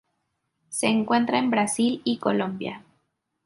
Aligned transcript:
Se 0.69 0.87
encuentra 0.87 1.37
en 1.37 1.51
Brazil 1.51 2.01
y 2.03 2.17
Colombia. 2.17 2.83